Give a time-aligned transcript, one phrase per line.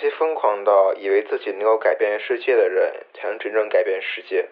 [0.00, 4.48] 些疯狂到以为自己能够改变世界的人，才能真正改变世界。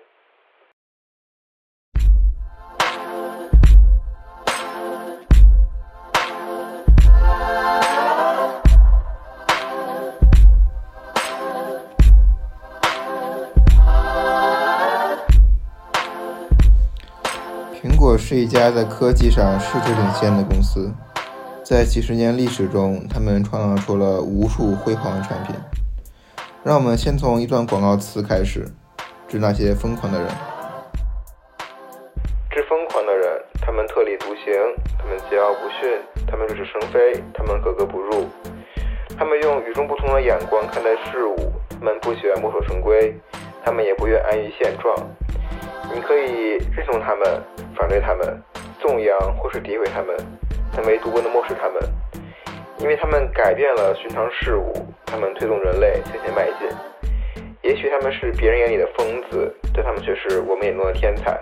[17.72, 20.92] 苹果是一家在科技上世界领先的公司，
[21.68, 25.54] 在几十年历史中，他们创造出了无数辉煌的产品。
[26.64, 28.66] 让我们先从一段广告词开始，
[29.28, 30.28] 致那些疯狂的人。
[32.50, 34.54] 致疯狂的人，他们特立独行，
[34.96, 38.24] 他们桀骜不驯，他们惹是生非，他们格格不入，
[39.18, 41.36] 他们用与众不同的眼光看待事物，
[41.68, 43.14] 他们不喜欢墨守成规，
[43.62, 44.96] 他们也不愿安于现状。
[45.94, 47.42] 你可以认同他们，
[47.76, 48.42] 反对他们，
[48.80, 50.16] 颂扬或是诋毁他们，
[50.78, 51.82] 但唯独不能漠视他们，
[52.78, 54.72] 因为他们改变了寻常事物，
[55.04, 56.68] 他们推动人类向前迈进。
[57.62, 61.36] 也许他们是别人眼里的疯子，但他们却是我们眼中的天才。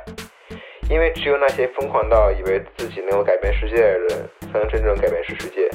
[0.88, 4.08] 因为只有那些疯狂到以为自己能够改变世界的人，
[4.50, 5.68] 才能真正改变世世界。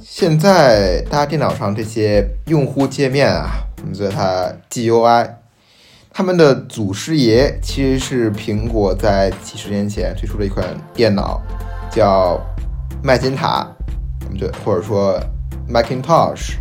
[0.00, 3.60] 现在大家电脑上这些用户界面啊。
[3.82, 5.34] 我们叫它 GUI，
[6.16, 11.42] 他们的祖师爷其实是苹果在几十年前推出的一款电脑，
[11.90, 12.40] 叫
[13.02, 13.66] 麦金塔，
[14.24, 15.20] 我们就或者说
[15.68, 16.54] Macintosh。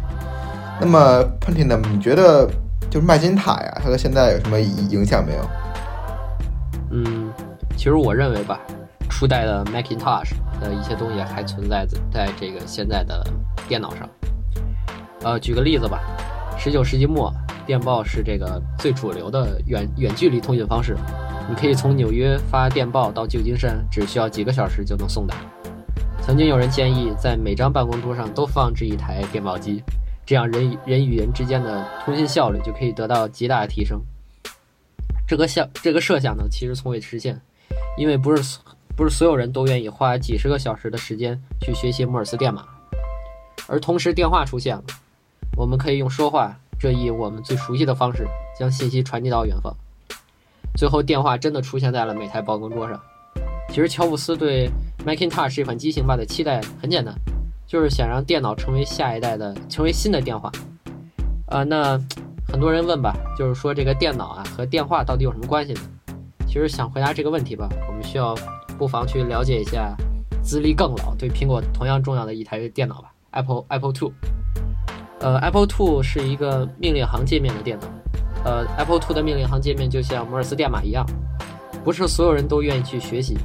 [0.82, 2.50] 那么 p u n t i n 你觉得
[2.90, 5.46] 就是麦金塔呀，它和现在有什么影响没有？
[6.90, 7.32] 嗯，
[7.78, 8.60] 其实我认为吧，
[9.08, 13.24] 初代的 Macintosh 的一些东西还存在在这个现在的
[13.68, 14.10] 电脑上。
[15.22, 16.02] 呃，举个例子吧。
[16.64, 17.30] 十九世纪末，
[17.66, 20.96] 电报是这个最主流的远远距离通讯方式。
[21.50, 25.36] 你可以从纽约发电报到旧金山，只需要几个小时就能送达。
[26.22, 29.84] 曾经有人建议，在每张办公桌上都放置一台电报机，
[30.26, 34.02] 这样人人与人之间的通信效率就可以得到极大的提升。
[35.28, 37.38] 这个想这个设想呢，其实从未实现，
[37.98, 38.58] 因为不是
[38.96, 42.64] 不是所有人都愿意花几十个小时的时间去学习摩尔斯电码。
[43.68, 44.84] 而同时，电话出现了。
[45.56, 48.28] 我们可以用说话这一我们最熟悉的方式，
[48.60, 49.74] 将信息传递到远方。
[50.76, 53.00] 最后，电话真的出现在了每台办公桌上。
[53.70, 54.70] 其实，乔布斯对
[55.06, 57.16] Macintosh 这款机型吧的期待很简单，
[57.66, 60.52] 就是想让电脑成为下一代的，成为新的电话。
[61.46, 61.98] 啊，那
[62.46, 65.80] 很多人问吧，就是说这个电脑啊和电话到底有什么关系呢？
[66.46, 68.36] 其实想回答这个问题吧，我们需要
[68.78, 69.96] 不妨去了解一下
[70.44, 74.12] 资历更老、对苹果同样重要的一台电脑吧，Apple Apple Two。
[75.24, 77.88] 呃，Apple Two 是一个命令行界面的电脑。
[78.44, 81.06] 呃，Apple Two 的命令行界面就像摩尔斯电码一样，
[81.82, 83.38] 不是所有人都愿意去学习。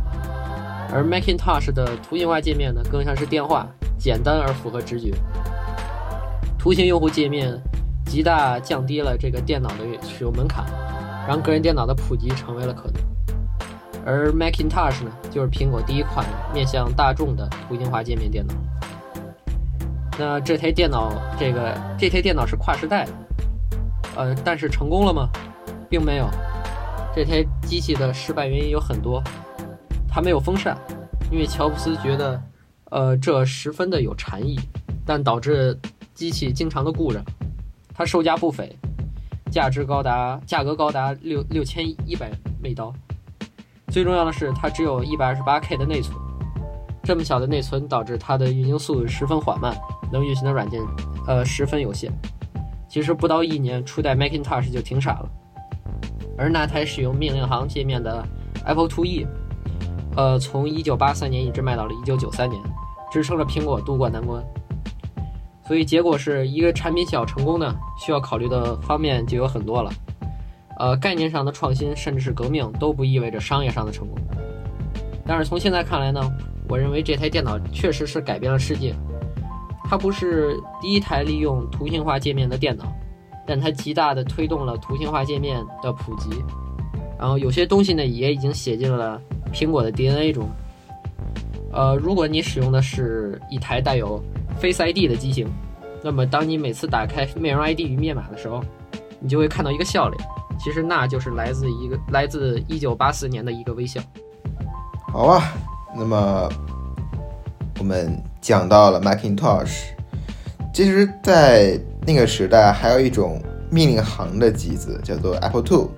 [0.92, 3.64] 而 Macintosh 的图形化界面呢，更像是电话，
[3.96, 5.14] 简单而符合直觉。
[6.58, 7.56] 图形用户界面
[8.06, 10.64] 极大降低了这个电脑的使用门槛，
[11.28, 12.94] 让个人电脑的普及成为了可能。
[14.04, 18.54] 而 Macintosh 呢，就是苹果第一款面向大众的图形化界面电脑。
[20.18, 23.12] 那这台电脑，这个这台电脑是跨时代的，
[24.16, 25.28] 呃，但是成功了吗？
[25.88, 26.28] 并没有。
[27.14, 29.22] 这台机器的失败原因有很多，
[30.08, 30.76] 它没有风扇，
[31.30, 32.42] 因为乔布斯觉得，
[32.90, 34.58] 呃，这十分的有禅意，
[35.06, 35.78] 但导致
[36.14, 37.22] 机器经常的故障。
[37.94, 38.76] 它售价不菲，
[39.50, 42.30] 价值高达价格高达六六千一百
[42.60, 42.92] 美刀。
[43.88, 46.16] 最重要的是，它只有一百二十八 K 的内存，
[47.02, 49.76] 这么小的内存导致它的运行速度十分缓慢。
[50.10, 50.80] 能运行的软件，
[51.26, 52.10] 呃，十分有限。
[52.88, 55.28] 其实不到一年，初代 Macintosh 就停产了。
[56.38, 58.26] 而那台使用命令行界面的
[58.64, 59.26] Apple IIe，
[60.16, 62.62] 呃，从1983年一直卖到了1993年，
[63.12, 64.42] 支撑着苹果渡过难关。
[65.66, 69.92] 所以结果是一个产品想要成功呢，需要考虑的方面就有很多了。
[70.78, 74.16] 呃，概念上的创新，甚至是革命，都不意味着商业上的成功。
[75.26, 76.20] 但是从现在看来呢，
[76.68, 78.94] 我认为这台电脑确实是改变了世界。
[79.84, 82.84] 它不是第一台利用图形化界面的电脑，
[83.46, 86.28] 但它极大的推动了图形化界面的普及。
[87.18, 89.20] 然后有些东西呢，也已经写进了
[89.52, 90.48] 苹果的 DNA 中。
[91.72, 94.22] 呃，如果你使用的是一台带有
[94.60, 95.48] Face ID 的机型，
[96.02, 98.62] 那么当你每次打开面容 ID 与密码的时候，
[99.20, 100.28] 你就会看到一个笑脸。
[100.58, 104.00] 其实那就是来自一个来自1984年的一个微笑。
[105.12, 105.42] 好啊，
[105.96, 106.48] 那么
[107.78, 108.20] 我们。
[108.40, 109.88] 讲到了 Macintosh，
[110.72, 115.88] 其实，在那个时代还有一种命令行的机子，叫做 Apple II。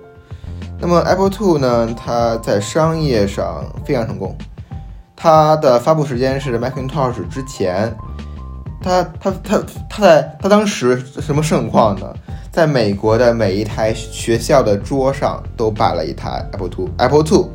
[0.81, 4.37] 那么 Apple II 呢，它在商业上非常成功。
[5.15, 7.95] 它的发布时间是 Macintosh 之前，
[8.83, 12.13] 它、它、它、它在它当时什么盛况呢？
[12.51, 17.51] 在美国的每一台学校的桌上都摆了一台 Apple Two Apple Two，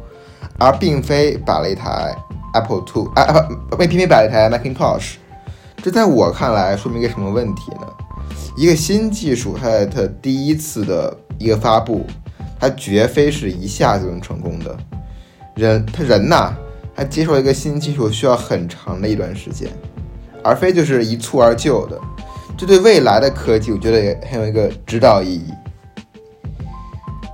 [0.57, 2.15] 而并非摆了一台
[2.56, 5.16] Apple Two 啊不，并非摆了一台 Macintosh。
[5.84, 7.88] 这在我看来说明一个什么问题呢？
[8.57, 12.06] 一个新技术，它它第一次的一个发布，
[12.60, 14.75] 它绝非是一下就能成功的。
[15.56, 16.54] 人，他人呐，
[16.96, 19.69] 他接受一个新技术需要很长的一段时间，
[20.44, 22.00] 而非就是一蹴而就的。
[22.57, 25.54] 这对未来的科技，我觉得也很有一个指导意义。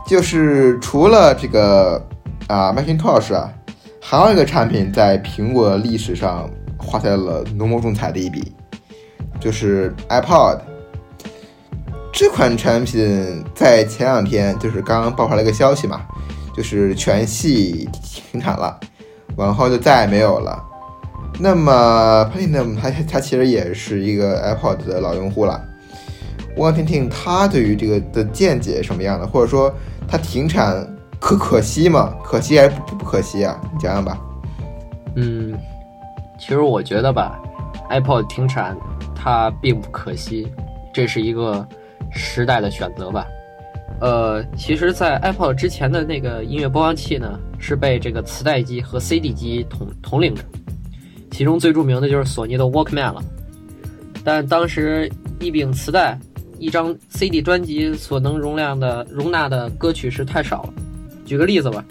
[0.07, 2.03] 就是除了这个
[2.47, 3.49] 啊，Macintosh 啊，
[4.03, 8.51] 还有一个产品在苹果历史上画下了浓墨重彩的一笔，
[9.39, 10.59] 就是 iPod。
[12.11, 16.01] 这款产品在前两天就是刚刚爆出来一个消息嘛，
[16.53, 18.77] 就是全系停产了，
[19.37, 20.61] 往后就再也没有了。
[21.39, 25.63] 那么 Platinum 他他其实也是一个 iPod 的老用户了，
[26.57, 29.73] 我想听听他对于这个的见解什么样的，或者说
[30.07, 30.85] 他停产
[31.21, 32.13] 可可惜吗？
[32.23, 33.61] 可惜还是不可惜啊？
[33.71, 34.19] 你讲讲吧。
[35.15, 35.57] 嗯，
[36.39, 37.39] 其实我觉得吧
[37.91, 38.75] ，iPod 停产
[39.15, 40.51] 它并不可惜，
[40.91, 41.65] 这是一个
[42.11, 43.25] 时代的选择吧。
[43.99, 50.43] 呃，其实，在 iPod 之前的那个音乐播放器呢，是被这个磁带机和 CD 机统统领着。
[51.29, 53.23] 其中最著名的就是索尼的 Walkman 了，
[54.23, 55.09] 但当时
[55.39, 56.19] 一柄磁带、
[56.57, 60.73] 一张 CD 专辑所能容量的容纳的歌曲是太少了。
[61.25, 61.83] 举个例子吧，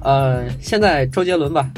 [0.00, 1.70] 呃，现在周杰伦吧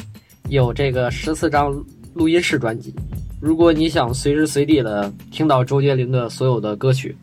[0.48, 1.72] 有这个十四张
[2.14, 2.94] 录音室专辑，
[3.40, 7.16] 如果你想随时随地的听到周杰伦的所有的歌曲，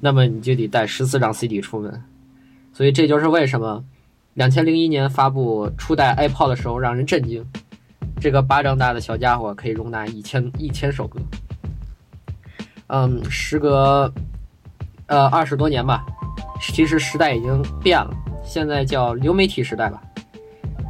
[0.00, 2.02] 那么你就得带十四张 CD 出门。
[2.74, 3.84] 所以这就是为什么
[4.34, 7.44] 两千零一年发布初代 iPod 的时候让人震惊。
[8.20, 11.20] 这个巴掌大的小家伙可以容纳一千一千首歌。
[12.86, 14.12] 嗯，时隔
[15.06, 16.04] 呃二十多年吧，
[16.60, 18.14] 其实时代已经变了，
[18.52, 20.02] 现在叫流媒体时代吧。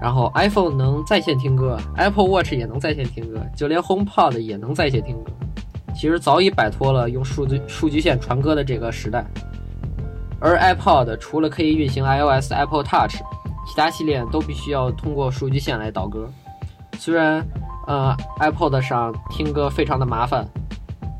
[0.00, 5.30] 然后 iPhone 能在线听歌，Apple Watch 也能在线听歌，就连 HomePod 也能在线听歌。
[5.94, 9.24] 其实早已摆脱了用数据数据线传歌的这个时代。
[10.40, 13.14] 而 iPod 除了可以运行 iOS、Apple Touch，
[13.64, 16.28] 其他系列都必须要通过数据线来导歌。
[16.98, 17.46] 虽然，
[17.86, 20.44] 呃，iPod 上听歌非常的麻烦，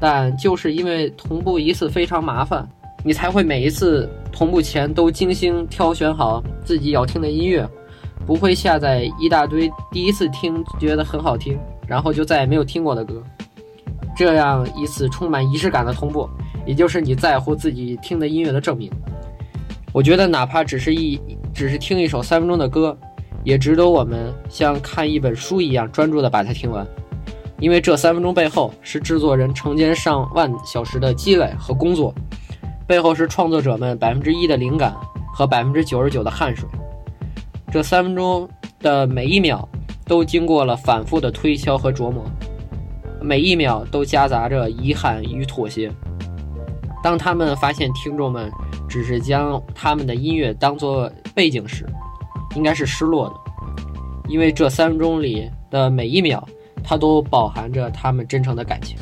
[0.00, 2.68] 但就是因为同步一次非常麻烦，
[3.04, 7.69] 你才会每一次同步前都精心挑选好自己要听的音乐，
[8.26, 13.23] 不会下载一大堆第一次听觉得很好听，然后就再也没有听过的歌。
[14.17, 16.29] 这样一次充满仪式感的同步，
[16.67, 18.90] 也就是你在乎自己听的音乐的证明。
[19.93, 21.20] 我觉得哪怕只是一
[21.55, 22.96] 只是听一首三分钟的歌。
[23.44, 26.87] 也值得我们像看一本书一样专注地把它听完，
[27.58, 32.14] 因为这三分钟背后是制作人成千上万小时的积累和工作，
[32.87, 34.94] 背后是创作者们百分之一的灵感
[35.32, 36.69] 和百分之九十九的汗水。
[37.70, 38.49] 这三分钟
[38.81, 39.67] 的每一秒
[40.06, 42.25] 都经过了反复的推敲和琢磨，
[43.20, 45.90] 每一秒都夹杂着遗憾与妥协。
[47.02, 48.50] 当他们发现听众们
[48.88, 51.87] 只是将他们的音乐当作背景时，
[52.55, 53.35] 应该是失落的，
[54.28, 56.47] 因为这三分钟里的每一秒，
[56.85, 58.99] 它都饱含着他们真诚的感情。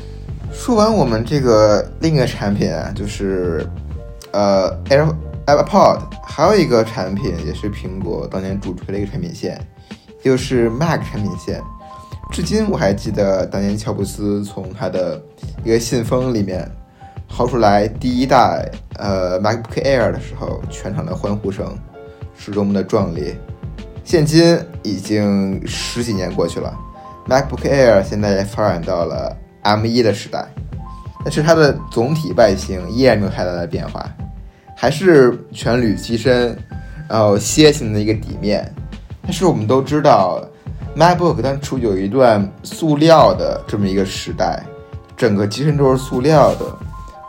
[0.51, 3.65] 说完我们这个另一个产品啊，就是
[4.31, 5.13] 呃 Air
[5.45, 9.59] AirPod，还有一个产品也是苹果当年主推的一个产品线，
[10.23, 11.61] 就是 Mac 产品线。
[12.31, 15.21] 至今我还记得当年乔布斯从他的
[15.63, 16.69] 一个信封里面
[17.29, 21.77] 薅出来第一代呃 MacBook Air 的时候，全场的欢呼声。
[22.37, 23.35] 是多么的壮丽！
[24.03, 26.75] 现今已经十几年过去了
[27.27, 30.45] ，MacBook Air 现在也发展到了 M1 的时代，
[31.23, 34.09] 但是它的总体外形依然没有太大的变化，
[34.75, 36.57] 还是全铝机身，
[37.07, 38.73] 然后楔形的一个底面。
[39.23, 40.43] 但是我们都知道
[40.95, 44.63] ，MacBook 当初有一段塑料的这么一个时代，
[45.15, 46.65] 整个机身都是塑料的。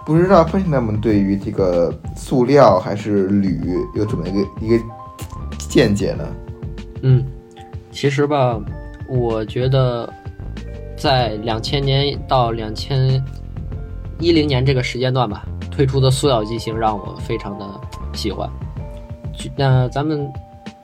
[0.05, 3.61] 不知道分析他们对于这个塑料还是铝
[3.95, 4.85] 有这么一个一个。
[5.69, 6.25] 见解呢？
[7.01, 7.25] 嗯，
[7.91, 8.61] 其实吧，
[9.09, 10.13] 我觉得
[11.03, 13.21] 在两千年到两千
[14.21, 17.69] 一零年这个时间段吧，推出的塑料机型让我非常的
[18.15, 18.49] 喜欢。
[19.57, 20.33] 那咱们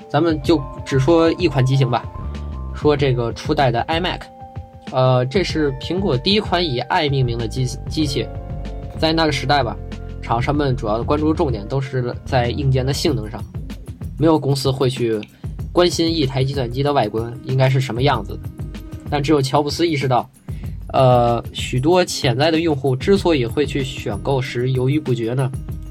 [0.09, 2.05] 咱们就只说一款机型吧，
[2.75, 4.21] 说这个初代的 iMac，
[4.91, 8.27] 呃，这是苹果第一款以 i 命名的机机器，
[8.99, 9.77] 在那个时代吧，
[10.21, 13.41] 厂商们主要的关注重点都是在硬件的性能上。
[14.19, 15.21] 没有公司会去
[15.71, 18.41] 关心一台计算机的外观应该是什么样子的，
[19.11, 20.29] 但只有乔布斯意识到，
[20.93, 25.51] 呃，许多潜在的用户之所以会去选购时犹豫不决呢，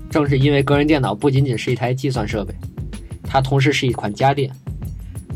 [0.10, 2.54] 正是因为个人电脑不仅仅是一台计算设备，
[3.24, 4.52] 它同时是一款家电。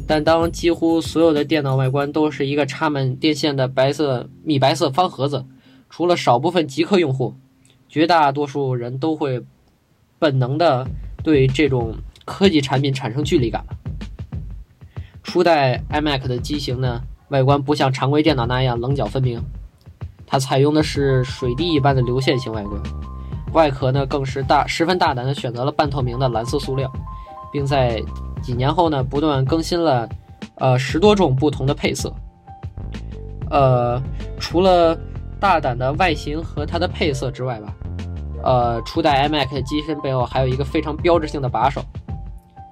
[0.07, 5.45] 但当几乎所有的电脑外观都是一个插满电线的白色米白色方盒子，
[5.89, 7.35] 除了少部分极客用户，
[7.87, 9.41] 绝大多数人都会
[10.19, 10.85] 本能的
[11.23, 11.95] 对这种
[12.25, 13.63] 科技产品产生距离感。
[15.23, 19.41] 初代 iMac 的机型呢，外观不像常规电脑那样棱角分明，
[20.27, 22.81] 它采用的是水滴一般的流线型外观，
[23.53, 26.91] 外壳呢更是大十分大胆的选择了半透明的蓝色塑料，
[27.51, 28.03] 并在
[28.41, 30.07] 几年后呢，不断更新了，
[30.55, 32.13] 呃，十多种不同的配色。
[33.49, 34.01] 呃，
[34.37, 34.97] 除了
[35.39, 37.73] 大胆的外形和它的配色之外吧，
[38.43, 41.81] 呃，初代 iMac 机身背后还有一个非常标志性的把手。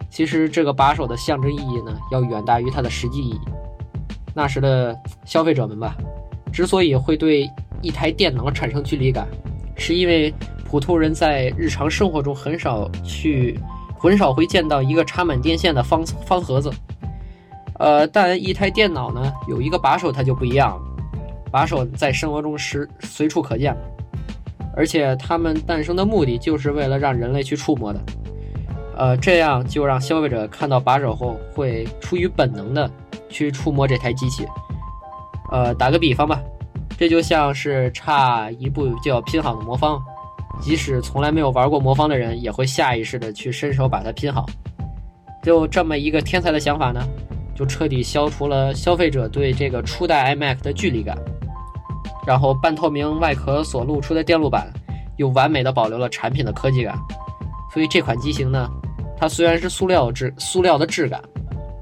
[0.09, 3.39] 其实这个把手的象征意义呢，要远大于它的实际意义。
[4.39, 5.97] 那时的消费者们吧，
[6.49, 7.45] 之所以会对
[7.81, 9.27] 一台电脑产生距离感，
[9.75, 13.59] 是因为普通人在日常生活中很少去。
[14.01, 16.71] 很少会见到一个插满电线的方方盒子，
[17.79, 20.81] 呃，但一台电脑呢，有一个把手，它就不一样了。
[21.51, 23.75] 把手在生活中是随处可见，
[24.73, 27.99] 而且它们诞生的目的就是为了让人类去触摸的，
[28.95, 32.89] 呃，这样就让消费者看到把手后会出于本能的
[33.29, 34.45] 去触摸这台机器。
[35.51, 36.41] 呃，打个比方吧，
[36.97, 40.01] 这就像是差一步就要拼好的魔方。
[40.61, 44.45] 即使从来没有玩过魔方的人，也会下意识的去伸手把它拼好。
[45.41, 47.01] 就这么一个天才的想法呢，
[47.55, 51.17] 就彻底消除了消费者对这个初代 iMac 的距离感。
[52.27, 54.67] 然后半透明外壳所露出的电路板，
[55.15, 56.95] 又完美的保留了产品的科技感。
[57.73, 58.69] 所以这款机型呢，
[59.17, 61.21] 它虽然是塑料质塑料的质感，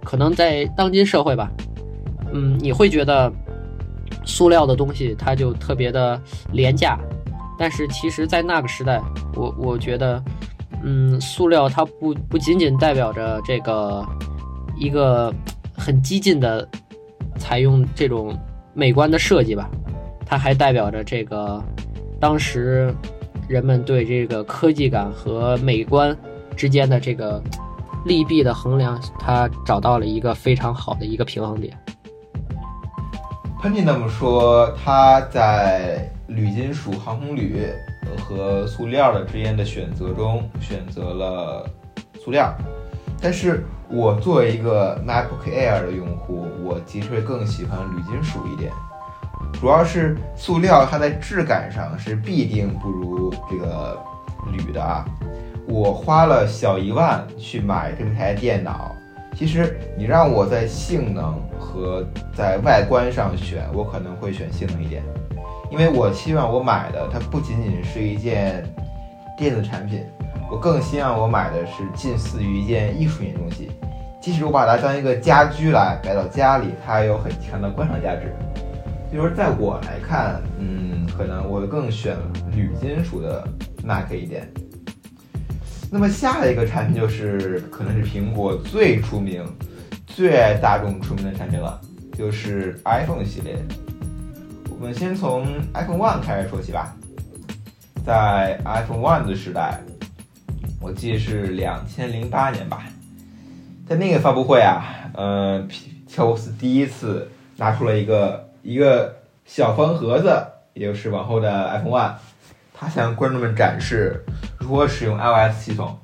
[0.07, 1.51] 可能在当今社会吧，
[2.31, 3.29] 嗯，你会觉得
[4.23, 6.17] 塑料的东西它就特别的
[6.53, 6.97] 廉价。
[7.59, 9.01] 但是其实，在那个时代，
[9.35, 10.23] 我我觉得，
[10.81, 14.01] 嗯，塑料它不不仅仅代表着这个
[14.77, 15.33] 一个
[15.75, 16.65] 很激进的
[17.37, 18.33] 采用这种
[18.73, 19.69] 美观的设计吧，
[20.25, 21.61] 它还代表着这个
[22.17, 22.95] 当时
[23.49, 26.17] 人们对这个科技感和美观
[26.55, 27.43] 之间的这个
[28.07, 31.77] 利弊的衡量，它找到了一个非常好的一个平衡点。
[33.61, 36.09] 喷嚏那么说，他在。
[36.27, 37.65] 铝金属、航空铝
[38.19, 41.65] 和塑料的之间的选择中，选择了
[42.19, 42.53] 塑料。
[43.21, 48.73] 但是我作为一个 MacBook Air 的用户，我其实更喜欢铝金属一点。
[49.53, 53.97] 主要是塑料，它在质感上是必定不如这个
[54.51, 55.05] 铝的啊。
[55.67, 58.95] 我花了小一万去买这台电脑，
[59.35, 65.03] 其实你让我在性能和在外观上选，我可能会选性能一点。
[65.69, 68.63] 因为我希望我买的它不仅仅是一件
[69.37, 70.05] 电子产品，
[70.49, 73.69] 我更希望我买的是近似于一件艺术品东西。
[74.21, 78.33] 即使我把它当一个家居来摆到家里，它也有很强的观赏价值。
[79.11, 82.15] 就是在我来看，嗯，可能我更选
[82.51, 83.45] 铝金属的
[83.83, 84.49] Mac 一点。
[85.89, 89.45] 那么下一个产品就是可能是苹果最出名、
[90.05, 91.79] 最大众出名的产品了，
[92.17, 93.57] 就是 iPhone 系列。
[94.69, 96.95] 我们先从 iPhone One 开始说起吧。
[98.05, 99.79] 在 iPhone One 的时代，
[100.81, 102.83] 我记得是两千零八年吧，
[103.87, 105.67] 在那个发布会啊，呃，
[106.07, 109.15] 乔布斯第一次拿出了一个一个
[109.45, 110.41] 小方盒子，
[110.73, 112.13] 也就是往后的 iPhone One，
[112.79, 114.23] 他向观众们展示
[114.59, 115.97] 如何使用 iOS 系统。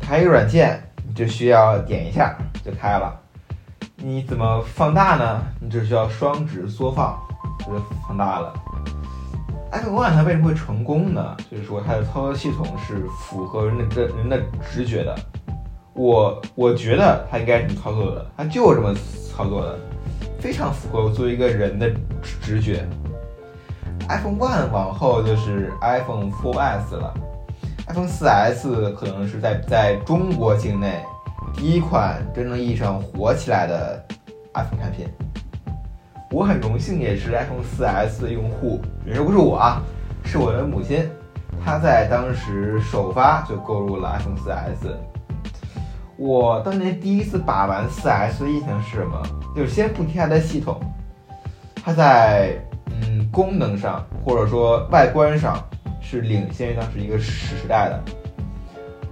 [0.00, 3.14] 它一个软件，你就需要点一下就开了。
[3.96, 5.42] 你怎么放大呢？
[5.60, 7.18] 你只需要双指缩放。
[7.60, 7.72] 就
[8.06, 8.52] 放大了。
[9.72, 11.34] iPhone 它为什么会成功呢？
[11.50, 14.38] 就是说它的操作系统是符合人的人的
[14.70, 15.14] 直觉的。
[15.94, 18.94] 我我觉得它应该是这么操作的，它就这么
[19.30, 19.78] 操作的，
[20.38, 21.90] 非常符合我作为一个人的
[22.40, 22.86] 直觉。
[24.08, 27.14] iPhone One 往后就是 iPhone 4S 了
[27.88, 31.02] ，iPhone 4S 可能是在在中国境内
[31.54, 34.04] 第一款真正意义上火起来的
[34.54, 35.08] iPhone 产品。
[36.30, 38.80] 我很荣幸，也是 iPhone 4S 的用户。
[39.04, 39.80] 人说不是我啊，
[40.24, 41.08] 是我的母亲，
[41.64, 44.96] 她在当时首发就购入了 iPhone 4S。
[46.16, 49.22] 我当年第一次把玩 4S 的印象是什么？
[49.54, 50.80] 就是先不提它的系统，
[51.84, 52.58] 它在
[53.34, 55.58] 功能上或者说外观上
[56.00, 58.00] 是领先于当时一个时时代的。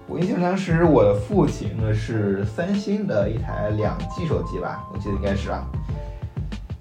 [0.06, 5.66] 我印象当时我的父亲呢是三星的一台两 G 手机吧，我记得应该是啊。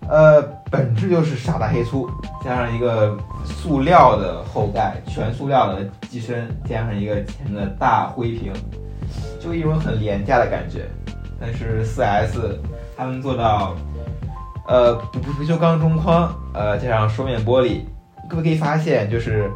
[0.09, 2.09] 呃，本质就是傻大黑粗，
[2.43, 8.51] 加上一个塑料的后盖，全塑料的机身，加上一个前面的大灰屏，
[9.39, 10.85] 就一种很廉价的感觉。
[11.39, 12.59] 但是四 S
[12.97, 13.75] 他们做到，
[14.71, 17.81] 呃，不不锈钢中框，呃，加上双面玻璃，
[18.29, 19.51] 各位可以发现，就是，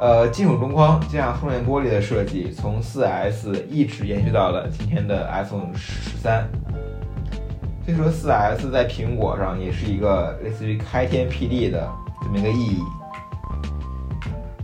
[0.00, 6.48] 呃，金属中框加上双面玻璃的设计，从四 S 一直延续到了今天的 iPhone 十三。
[7.84, 11.86] 所以说，四 S 在苹果上也是一个类似于开天辟地的
[12.22, 12.82] 这么一个意义。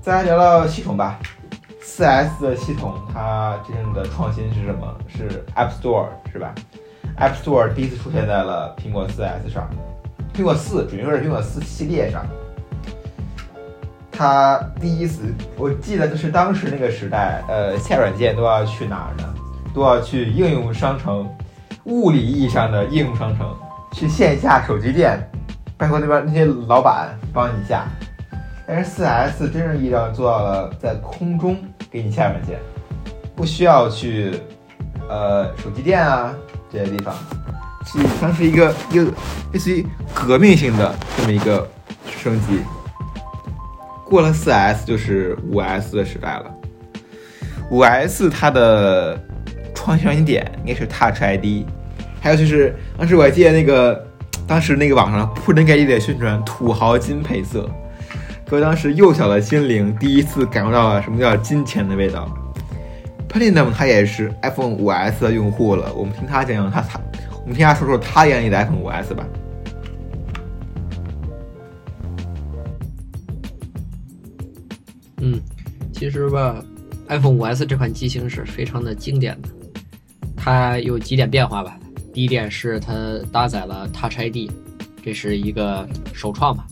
[0.01, 1.19] 再来聊聊系统吧，
[1.83, 4.97] 四 S 的系统它真正的创新是什么？
[5.07, 6.55] 是 App Store 是吧
[7.19, 9.69] ？App Store 第一次出现在了苹果四 S 上，
[10.35, 12.25] 苹果四，准确说是苹果四系列上。
[14.11, 19.35] 它第一次，我记得就是当时那个时代，呃，下软件都要去哪儿呢？
[19.75, 21.29] 都要去应用商城。
[21.85, 23.45] 物理意义上的应用商城，
[23.93, 25.19] 去线下手机店，
[25.77, 27.87] 拜托那边那些老板帮你下。
[28.65, 31.57] 但是四 S 真正意义上做到了在空中
[31.91, 32.61] 给你下软件，
[33.35, 34.35] 不需要去
[35.09, 36.33] 呃手机店啊
[36.73, 37.15] 这些地方，
[37.85, 39.05] 是当时一个一个
[39.53, 41.69] 类似于革命性的这么一个
[42.07, 42.61] 升级。
[44.05, 46.51] 过了四 S 就是五 S 的时代了，
[47.71, 49.21] 五 S 它的。
[49.75, 51.67] 创新点应该是 Touch ID，
[52.21, 54.07] 还有就是当时我还记得那个，
[54.47, 57.69] 当时那个网上铺天盖地的宣传土豪金配色，
[58.49, 62.33] 各位当时幼小的心灵第一次感受到了什么叫金钱的味道。
[63.33, 67.01] Platinum 他也是 iPhone 5S 的用户了，我们听他讲讲他他，
[67.41, 69.27] 我们听他说说他眼里的 iPhone 5S 吧。
[75.23, 75.41] 嗯，
[75.93, 76.63] 其实吧
[77.09, 79.49] ，iPhone 5S 这款机型是非常的经典的。
[80.37, 81.79] 它有几点变化吧？
[82.13, 82.93] 第一点是它
[83.33, 84.51] 搭载了 Touch ID，
[85.03, 86.67] 这是一个首创吧，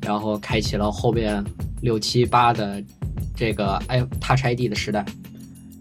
[0.00, 1.44] 然后开启了后边
[1.80, 2.82] 六七八的
[3.36, 5.04] 这个 i Touch ID 的时代。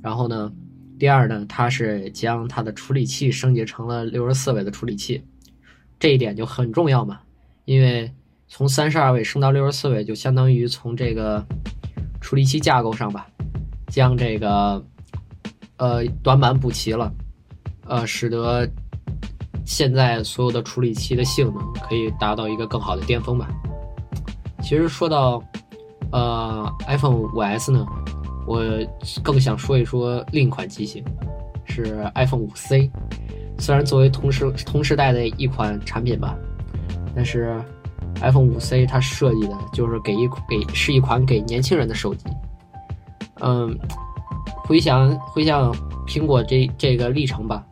[0.01, 0.51] 然后呢，
[0.97, 5.23] 第二呢，它是将它的处理器升级成了六十四位的处理器，
[5.99, 7.19] 这一点就很重要嘛，
[7.65, 8.11] 因为
[8.47, 11.45] 从三十二位升到六十四位，就相当于从这个
[12.19, 13.27] 处理器架构上吧，
[13.87, 14.83] 将这个
[15.77, 17.11] 呃短板补齐了。
[17.87, 18.69] 呃，使得
[19.65, 23.49] 现在所有的处理器的性能可以达到一个更好的巅峰吧。
[24.61, 25.43] 其实说到
[26.11, 27.85] 呃 iPhone 5S 呢，
[28.47, 28.63] 我
[29.23, 31.03] 更想说一说另一款机型，
[31.65, 32.89] 是 iPhone 5C。
[33.57, 36.35] 虽然作为同时同时代的一款产品吧，
[37.15, 37.55] 但是
[38.15, 42.25] iPhone 5C 它设计的就是给一给是一款给年轻人的手机。
[43.39, 43.77] 嗯，
[44.65, 45.71] 回想回想
[46.07, 47.63] 苹果这这个历程吧。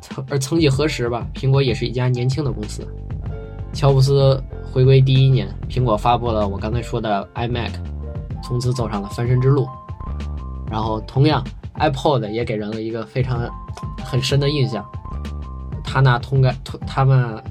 [0.00, 2.86] 曾而曾几何时吧，苹果也是一家年轻的公司。
[3.72, 7.72] 乔布斯回归第一年，苹果发布了我刚才说的 iMac，
[8.42, 9.66] 从此走上了翻身之路。
[10.70, 11.44] 然后，同样
[11.78, 13.48] ，iPod 也给人了一个非常
[14.04, 14.84] 很深的印象。
[15.84, 16.54] 它那通感，
[16.86, 17.42] 它们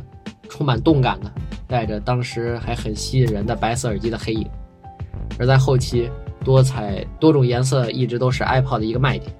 [0.50, 1.32] 充满动感的，
[1.68, 4.48] 带着当时还很吸引人的白色耳机的黑影。
[5.40, 6.10] 而在后期，
[6.44, 9.34] 多彩多种颜色一直都是 iPod 的一个卖点。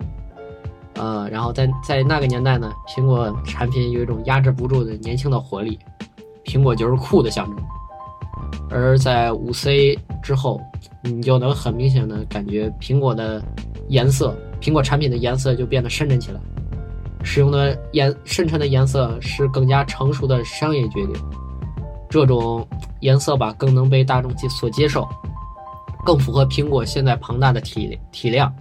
[0.96, 5.78] 呃，然后在在那个年代呢，苹果产品有一种压制不住的年轻的活力，
[6.46, 7.65] 苹果就是酷的象征。
[8.76, 10.60] 而在五 C 之后，
[11.02, 13.42] 你就能很明显的感觉苹果的
[13.88, 16.40] 颜色，苹果产品的颜色就变得深沉起来，
[17.24, 21.16] 使用的颜深沉的颜色是更加成熟的商业决定，
[22.10, 22.68] 这种
[23.00, 25.08] 颜色吧更能被大众接所接受，
[26.06, 28.54] 更符合苹果现在庞大的体体量。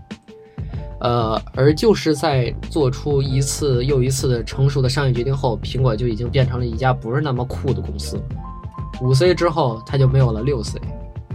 [1.00, 8.16] 呃，而就是在做出一次又一次的成熟的商业决定后，苹果就已经变成了一家不是那么酷的公司。
[9.00, 10.80] 五 C 之后，它就没有了六 C，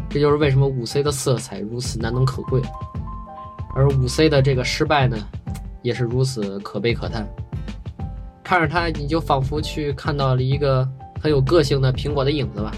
[0.10, 2.62] 这就是为什么五 C 的色彩如此难能可贵，
[3.74, 5.18] 而五 C 的这个失败呢，
[5.82, 7.28] 也是如此可悲可叹。
[8.44, 10.88] 看着它，你就仿佛去看到了一个
[11.22, 12.72] 很有个性的苹果的影子吧。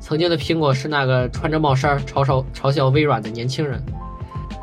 [0.00, 3.84] 曾经的苹果是那个穿着帽衫嘲嘲嘲笑微软的年轻人，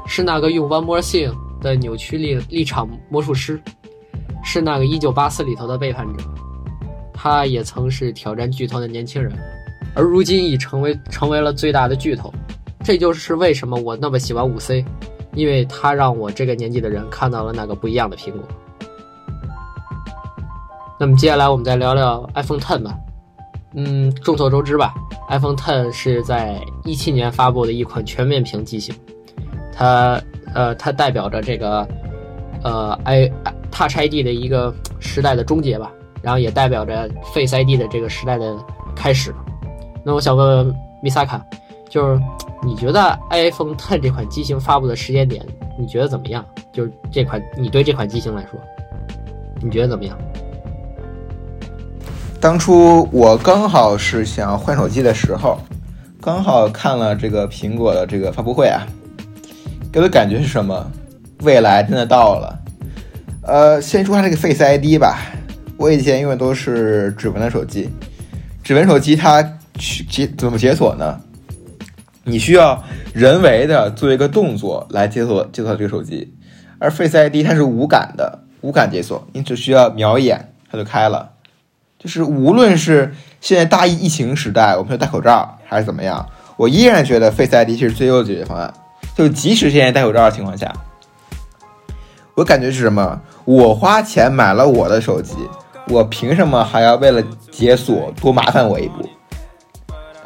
[0.06, 1.34] 是那个用 One More Thing。
[1.62, 3.62] 的扭曲立立场魔术师，
[4.46, 6.24] 是那个一九八四里头的背叛者，
[7.14, 9.38] 他也曾是挑战巨头的年轻人，
[10.00, 12.34] 而如今已成为成为了最大的巨头，
[12.86, 14.86] 这就是为什么我那么喜欢五 C，
[15.34, 18.42] 因为它让我这个年纪的人看到了那个不一样的苹果。
[20.98, 22.98] 那么接下来我们再聊聊 iPhone Ten 吧，
[23.76, 24.94] 嗯，众所周知吧
[25.28, 28.96] ，iPhone Ten 是在一七年发布的一款全面屏机型，
[29.74, 30.22] 它。
[30.56, 31.88] 呃，它代表着这个，
[32.64, 33.32] 呃，i
[33.70, 35.92] Touch ID 的一个时代的终结吧，
[36.24, 38.58] 然后也代表着 Face ID 的这个时代的
[38.96, 39.32] 开始。
[40.04, 41.44] 那我想问问米萨卡，
[41.90, 42.22] 就是
[42.64, 45.46] 你觉得 iPhone Ten 这款机型发布的时间点，
[45.78, 46.46] 你觉得怎么样？
[46.72, 48.60] 就是这款，你对这款机型来说，
[49.62, 50.18] 你觉得怎么样？
[52.40, 55.60] 当初我刚好是想换手机的时候，
[56.22, 58.88] 刚好看了这个苹果的这个发布会啊，
[59.92, 60.92] 给我的感觉是什么？
[61.44, 62.60] 未来真的到了。
[63.42, 65.18] 呃，先说下这个 Face ID 吧。
[65.78, 67.90] 我以前用的都是指纹的手机，
[68.62, 69.42] 指纹手机它
[69.80, 71.20] 去解怎么解锁呢？
[72.26, 76.32] 你需要人为的做一个动作来解锁解锁这个手机，
[76.78, 81.32] 而 Face ID 它是无感的，无感解锁，你只需要瞄一眼它就开了。
[81.98, 88.72] 就是无论是现在大疫疫情时代，我们要戴口罩还是怎么样，我依然觉得 Face ID 是最优的解决方案。
[89.16, 90.72] 就即使现在戴口罩的情况下，
[92.36, 93.22] 我感觉是什么？
[93.46, 95.34] 我花钱买了我的手机，
[95.88, 99.10] 我凭什么还要为了解锁多麻烦我一步？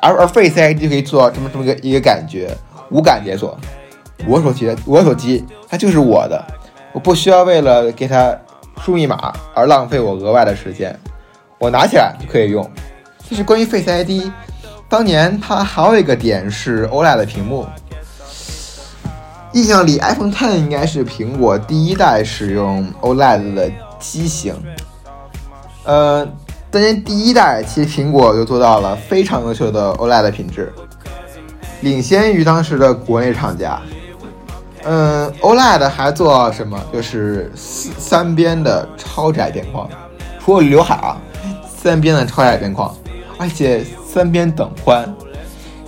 [0.03, 2.53] 而而 Face ID 就可以做到这么这么个一个感觉，
[2.91, 3.57] 无感解锁。
[4.27, 6.45] 我手机我手机它就是我的，
[6.91, 8.37] 我不需要为了给它
[8.81, 10.93] 输密码而浪费我额外的时间。
[11.57, 12.69] 我拿起来就可以用。
[13.29, 14.29] 这是关于 Face ID，
[14.89, 17.65] 当年它还有一个点是 OLED 的屏幕。
[19.53, 24.53] 印象里 iPhone Ten 应该是苹果第一代使用 OLED 的机型。
[25.85, 26.27] 呃，
[26.73, 30.73] 当年第一代其实苹果就做到了非常优秀的 OLED 的品质，
[31.81, 33.79] 领先于当时的国内厂家。
[34.83, 36.83] 嗯，OLED 还做什么？
[36.91, 39.87] 就是三边的超窄边框，
[40.43, 41.21] 除了刘海啊。
[41.63, 42.91] 三边的超窄边框，
[43.37, 45.03] 而且三边等宽，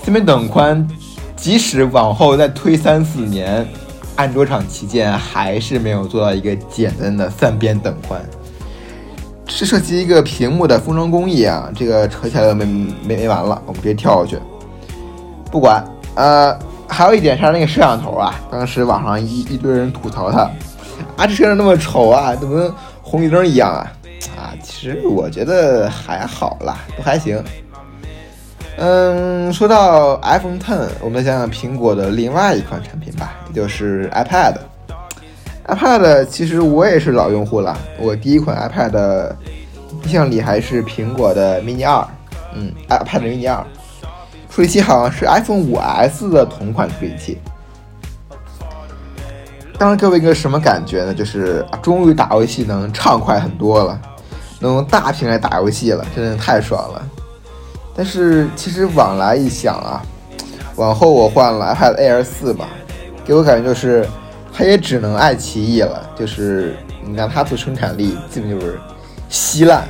[0.04, 0.88] 三边等宽，
[1.36, 3.66] 即使往后再推三四年，
[4.16, 8.22] 安卓厂旗舰还是没有做到一个简单的三边等宽。
[9.48, 14.38] 是涉及一个屏幕的封装工艺啊，这个扯起来没没没完了，我们直接跳过去。
[15.52, 20.42] 不管，呃，还有一点是那个摄像头啊，当时网上一一堆人吐槽它，
[21.16, 23.92] 啊，这摄像头那么丑啊，怎么跟红绿灯一样啊？
[24.36, 27.42] 啊，其实我觉得还好啦，都还行。
[28.78, 34.56] 嗯，说到 iPhone Ten，我们想想苹果的另外一款产品吧，就是 iPad。
[35.68, 39.32] iPad 其实我也是老用户了，我第一款 iPad
[40.04, 42.08] 印象里还是苹果的 Mini 二，
[42.54, 43.66] 嗯，iPad Mini 二，
[44.50, 47.40] 处理器好像是 iPhone 5S 的同款处理器。
[49.78, 51.14] 当时给我一个什么感觉呢？
[51.14, 54.00] 就是终于打游戏能畅快很多了。
[54.62, 57.06] 能用大屏来打游戏了，真的太爽了。
[57.94, 60.02] 但是其实往来一想啊，
[60.78, 62.70] 往后我换了 iPad Air 四吧，
[63.26, 64.08] 给我感觉就是
[64.56, 66.10] 它也只能爱奇艺了。
[66.18, 68.80] 就是你看它做生产力，基本就是
[69.28, 69.86] 稀烂。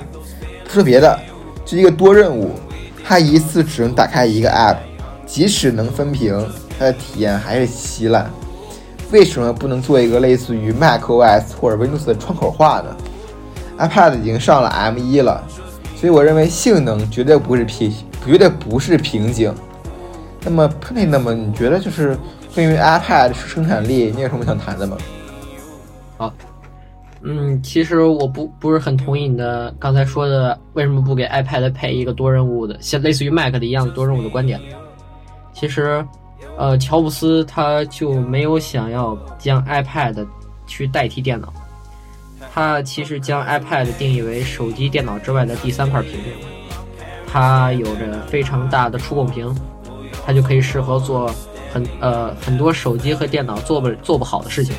[0.64, 1.20] 不说别的，
[1.64, 2.52] 就一个多任务，
[3.04, 4.78] 它一次只能打开一个 App，
[5.26, 6.36] 即使能分屏，
[6.78, 8.30] 它的体验还是稀烂。
[9.12, 12.98] 为什么不能做一个类似于 macOS 或者 Windows 的窗口化呢
[13.78, 15.44] ？iPad 已经上了 M1 了，
[15.96, 17.94] 所以我认为性能绝对不是瓶，
[18.26, 19.54] 绝对不是瓶颈。
[20.44, 22.18] 那么 Penny，那么你觉得就是
[22.56, 24.98] 关于 iPad 生产力，你有什么想谈的吗？
[26.18, 26.34] 好，
[27.22, 34.58] 嗯，其实我不不是很同意你的刚才说的，为什么不给 iPad 配一个多任务的，像类似于 Mac 的一样的多任务的观点。
[35.52, 36.06] 其实，
[36.58, 40.26] 呃，乔布斯他就没有想要将 iPad
[40.66, 41.54] 去代替电脑。
[42.54, 46.28] 他其实将 iPad 定义为手机、电脑之外的第三块屏幕。
[47.28, 49.54] 它有着非常大的触控屏，
[50.26, 51.30] 它就可以适合做
[51.76, 54.74] 很呃很多手机和电脑做不做不好的事情。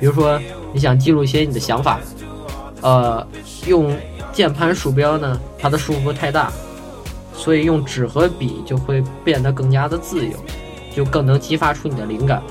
[0.00, 0.40] 比如说，
[0.72, 2.00] 你想记录一些你的想法，
[2.80, 3.24] 呃，
[3.68, 3.96] 用
[4.32, 6.50] 键盘鼠标呢，它的束缚太大，
[7.32, 10.32] 所以用纸和笔就会变得更加的自由，
[10.92, 12.42] 就更能激发出你的灵感。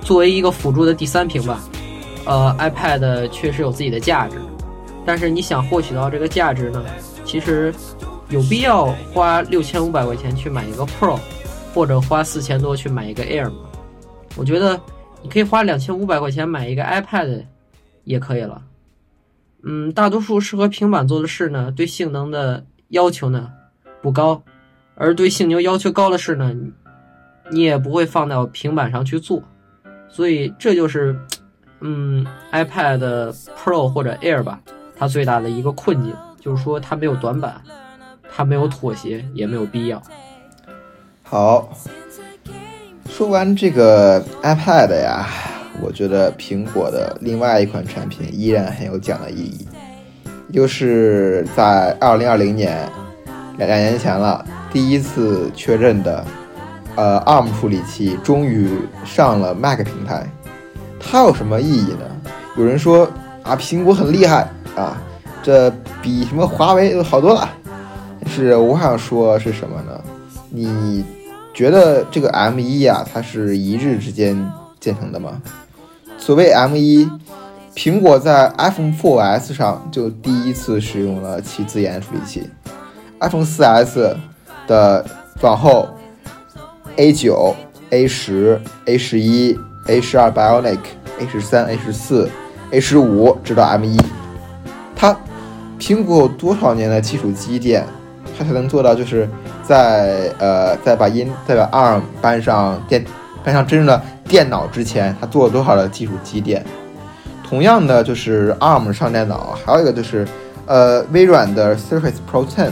[0.00, 1.60] 作为一个辅助的第三屏吧。
[2.26, 4.36] 呃，iPad 确实有自己的价值，
[5.04, 6.84] 但是你想获取到这个价值呢，
[7.24, 7.74] 其实
[8.28, 11.18] 有必要花六千五百块钱去买一个 Pro，
[11.74, 13.68] 或者花四千多去买一个 Air 吗？
[14.36, 14.80] 我觉得
[15.22, 17.44] 你可以花两千五百块钱买一个 iPad
[18.04, 18.62] 也可以了。
[19.62, 23.50] 嗯，大多数适合平板做的事呢，对性能的要求呢
[24.02, 24.42] 不高，
[24.94, 26.54] 而对性能要求高的事呢，
[27.50, 29.42] 你也不会放到平板上去做，
[30.08, 31.18] 所以这就是。
[31.80, 34.60] 嗯，iPad Pro 或者 Air 吧，
[34.96, 37.62] 它最大的一个困境就是说它没有短板，
[38.28, 40.02] 它没有妥协，也没有必要。
[41.30, 41.68] 好，
[43.06, 45.26] 说完这个 iPad 呀，
[45.78, 49.68] 我觉得苹果的另外一款产品依然很有讲的意义，
[50.50, 52.88] 就是在2020年
[53.58, 56.24] 两两年前了，第一次确认的，
[56.96, 58.70] 呃，ARM 处理器终于
[59.04, 60.26] 上了 Mac 平台。
[60.98, 62.32] 它有什么意义呢？
[62.56, 63.06] 有人说
[63.42, 64.96] 啊，苹果很厉害啊，
[65.42, 67.46] 这比什么华为好多了。
[68.18, 70.00] 但是我想说是什么呢？
[70.50, 71.04] 你
[71.58, 75.42] 觉得这个 M1 啊，它是一日之间建成的吗？
[76.16, 77.10] 所谓 M1，
[77.74, 82.48] 苹果在 iPhone 4S 上就第一次使用了其自研处理器
[83.18, 84.14] ，iPhone 4S
[84.68, 85.04] 的
[85.40, 85.88] 往后
[86.96, 87.54] A9、
[87.90, 90.78] A10、A11、A12 Bionic、
[91.18, 92.28] A13、A14、
[92.70, 94.00] A15 直到 M1，
[94.94, 95.18] 它
[95.80, 97.84] 苹果有多少年的基础积淀，
[98.38, 99.28] 它才能做到就是
[99.68, 103.04] 在呃在把音在把 ARM 搬上电
[103.44, 106.64] 搬上真正的电脑之前，它做了多少的技术积淀？
[107.46, 110.26] 同样的，就是 ARM 上电脑，还有一个就是
[110.66, 112.70] 呃微软的 Surface Pro 10，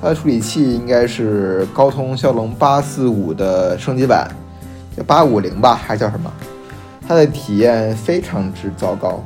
[0.00, 4.30] 它的处理器应该是高通骁龙八四五的升级版，
[4.96, 6.32] 叫八五零吧，还是叫什么？
[7.06, 9.22] 它的体验非常之糟糕，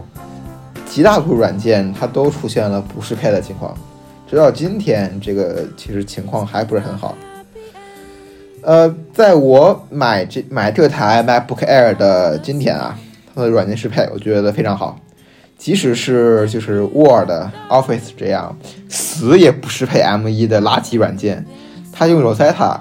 [0.85, 3.73] 极大多数软件它都出现了不适配的情况，
[4.29, 7.17] 直到今天，这个其实情况还不是很好。
[8.61, 12.99] 呃，在我买这买这台 MacBook Air 的今天啊，
[13.35, 14.99] 它的软件适配我觉得非常好，
[15.57, 17.31] 即使是就是 Word、
[17.71, 18.55] Office 这样
[18.91, 21.47] 死也不适配 M1 的垃圾软件，
[21.91, 22.81] 它用 Rosetta，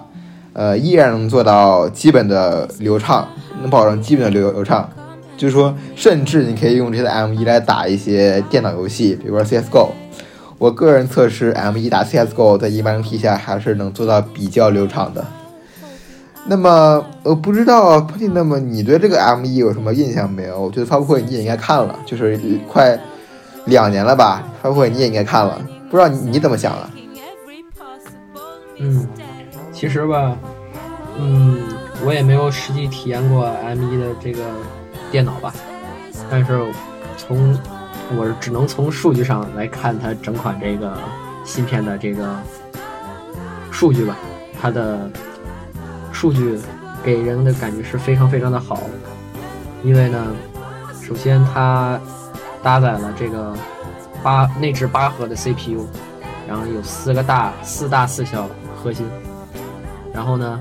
[0.51, 3.25] 呃，依然能做到基本的流畅，
[3.61, 4.89] 能保证基本的流流畅。
[5.37, 9.91] 就是说，甚至你可以用这台 M1 来打一些电脑游戏，比如说 CS:GO。
[10.57, 15.23] 我个人测试 M1 打 CS:GO 在一般题下还是能做到比较流畅的。
[16.49, 20.59] 那么我不知道 p u 那么你对这个 M1 有什么印象没有？
[20.59, 22.97] 我觉得发布会你也应该看了，就是快
[23.65, 26.89] 两年了吧，发布会你也应该看了，不知道你你怎么想的？
[28.79, 29.07] 嗯，
[29.73, 30.37] 其实吧，
[31.19, 31.59] 嗯，
[32.05, 34.43] 我也没有实际体验过 M1 的这个
[35.11, 35.53] 电脑吧，
[36.31, 36.59] 但是
[37.17, 37.53] 从
[38.15, 40.97] 我只能从数据上来看它整款这个
[41.43, 42.33] 芯片的这个
[43.71, 44.15] 数据吧，
[44.61, 45.09] 它的。
[46.09, 46.57] 数据
[47.03, 48.81] 给人的感觉是非常非常的好，
[49.83, 50.25] 因为呢，
[50.99, 51.99] 首先它
[52.63, 53.55] 搭载了这个
[54.23, 55.85] 八内置八核的 CPU，
[56.47, 59.05] 然后有四个大四大四小核心，
[60.11, 60.59] 然后呢，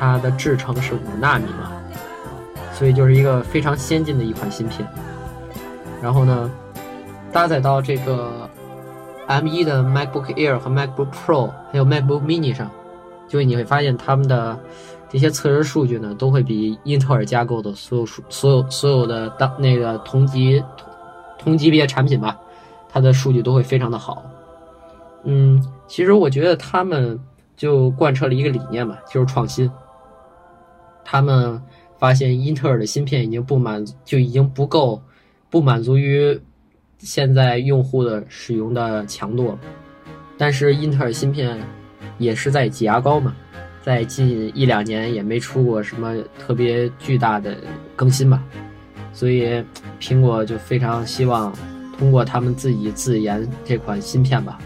[0.00, 1.70] 它的制程是五纳米嘛，
[2.74, 4.84] 所以就是一个非常先进的一款芯片。
[6.02, 6.50] 然后呢，
[7.32, 8.48] 搭载到这个
[9.26, 12.70] M1 的 MacBook Air 和 MacBook Pro 还有 MacBook Mini 上。
[13.28, 14.58] 就你会发现，他们的
[15.10, 20.64] 这些测试数据呢，都会比英特尔架构的所有数、所有所有的当那个同级
[21.38, 22.38] 同级别产品吧，
[22.88, 24.22] 它的数据都会非常的好。
[25.24, 27.20] 嗯，其实我觉得他们
[27.54, 29.70] 就贯彻了一个理念嘛，就是创新。
[31.04, 31.62] 他们
[31.98, 35.02] 发现英特尔的芯片已经不满，就已经不够
[35.50, 36.38] 不满足于
[36.98, 39.58] 现在用户的使用的强度，
[40.36, 41.58] 但是英特尔芯片。
[42.18, 43.32] 也是在挤牙膏嘛，
[43.80, 47.56] 在近一两年也没出过什么特别巨大的
[47.94, 48.42] 更新吧，
[49.12, 49.64] 所以
[50.00, 51.54] 苹果就非常希望
[51.96, 54.58] 通过他们自己自研这款芯片吧，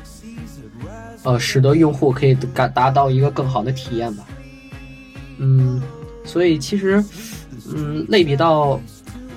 [1.24, 4.24] 呃，使得用户可以达达到一个更好的体验吧。
[5.36, 5.82] 嗯，
[6.24, 7.04] 所以其实，
[7.70, 8.80] 嗯，类比到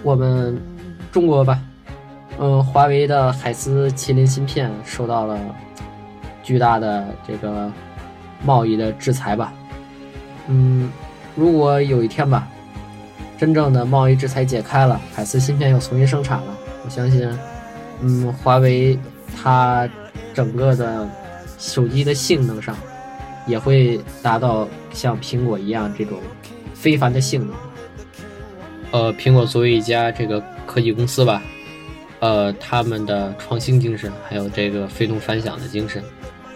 [0.04, 0.58] 我们
[1.16, 1.62] 中国吧，
[2.40, 5.40] 嗯，华为的海思麒麟芯片受到了
[6.44, 7.72] 巨大的这个。
[8.44, 9.52] 贸易的制裁吧，
[10.48, 10.92] 嗯，
[11.36, 12.48] 如果有一天吧，
[13.40, 17.28] 真正的贸易制裁解开了，海思芯片又重新生产了，我相信，
[18.02, 19.00] 嗯，华为
[19.36, 19.90] 它
[20.34, 21.10] 整个的
[21.58, 22.76] 手机的性能上
[23.48, 26.20] 也会达到像苹果一样这种
[26.74, 27.56] 非凡的性能。
[28.92, 31.42] 呃，苹果作为一家这个科技公司吧，
[32.20, 36.04] 呃，他们的创新精神还有这个非同凡响的精神。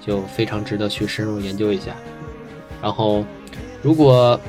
[0.01, 1.93] 就非常值得去深入研究一下。
[2.81, 3.23] 然后，
[3.83, 4.39] 如果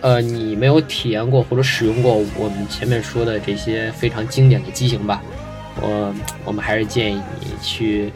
[0.00, 5.20] 呃你没有体验过或者使用过我们前面说的这些非常经典的机型吧，
[5.82, 8.10] 我我们还是建议你去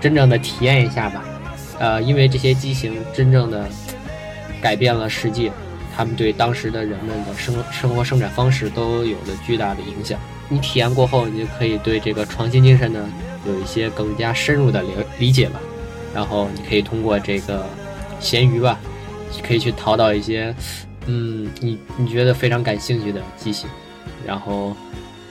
[0.00, 1.24] 真正的体验一下吧。
[1.80, 3.66] 呃，因为这些机型真正的
[4.60, 5.50] 改变了世界，
[5.94, 10.18] 他们对当时的人们的生生活生产方式都有了巨大的影响。
[10.48, 13.08] 你体验过后，你就可以对这个创新精神呢
[13.46, 15.60] 有一些更加深入的理理解吧。
[16.14, 17.64] 然后你可以通过这个
[18.20, 18.78] 闲鱼吧，
[19.42, 20.54] 可以去淘到一些，
[21.06, 23.68] 嗯，你你觉得非常感兴趣的机型。
[24.26, 24.76] 然后，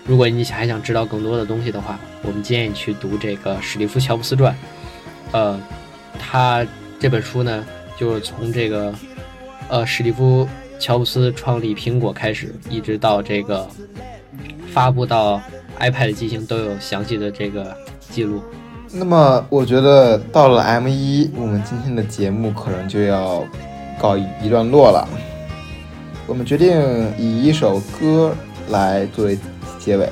[0.06, 4.56] 如果你还想知道更多的东西的话，我们建议去读这个史蒂夫·乔布斯传。
[5.32, 5.62] 呃，
[6.20, 6.66] 他
[7.00, 7.64] 这本书呢，
[7.98, 8.92] 就是从这个
[9.72, 10.46] 呃史蒂夫
[10.78, 13.66] 乔布斯创立苹果开始，一直到这个
[14.74, 15.42] 发布到
[15.80, 18.42] iPad 机型都有详细的这个记录。
[18.92, 23.46] 那么我觉得到了 M 一，我们今天的节目可能就要
[23.98, 25.08] 告一段落了。
[26.28, 26.78] 我们决定
[27.18, 28.36] 以一首歌
[28.70, 29.40] 来作为
[29.80, 30.10] 结尾。